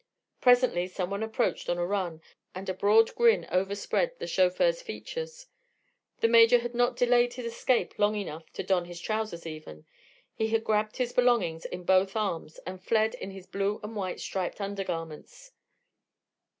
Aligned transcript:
Presently 0.41 0.87
some 0.87 1.11
one 1.11 1.21
approached 1.21 1.69
on 1.69 1.77
a 1.77 1.85
run, 1.85 2.23
and 2.55 2.67
a 2.67 2.73
broad 2.73 3.13
grin 3.13 3.45
overspread 3.51 4.17
the 4.17 4.25
chauffeur's 4.25 4.81
features. 4.81 5.45
The 6.21 6.27
Major 6.27 6.57
had 6.57 6.73
not 6.73 6.95
delayed 6.95 7.35
his 7.35 7.45
escape 7.53 7.99
long 7.99 8.15
enough 8.15 8.51
to 8.53 8.63
don 8.63 8.85
his 8.85 8.99
trousers 8.99 9.45
even; 9.45 9.85
he 10.33 10.47
had 10.47 10.63
grabbed 10.63 10.97
his 10.97 11.13
belongings 11.13 11.65
in 11.65 11.83
both 11.83 12.15
arms 12.15 12.57
and 12.65 12.81
fled 12.83 13.13
in 13.13 13.29
his 13.29 13.45
blue 13.45 13.79
and 13.83 13.95
white 13.95 14.19
striped 14.19 14.59
undergarments. 14.59 15.51